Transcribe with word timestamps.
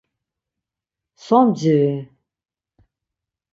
So 1.23 1.37
mdziri? 1.47 1.95